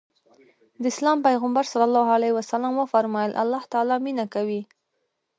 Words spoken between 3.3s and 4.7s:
الله تعالی مينه کوي.